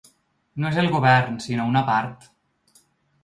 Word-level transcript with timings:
No 0.63 0.69
és 0.69 0.77
el 0.83 0.87
govern, 0.95 1.37
sinó 1.45 1.67
una 1.73 1.83
part 1.91 2.25